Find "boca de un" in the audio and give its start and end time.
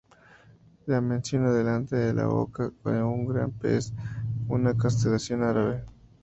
2.25-3.27